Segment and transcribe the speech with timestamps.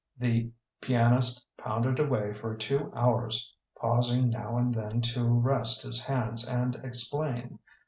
[0.17, 0.49] The
[0.81, 6.73] pianist pounded away for two hours, pausing now and then to rest his hands and
[6.77, 7.59] explain.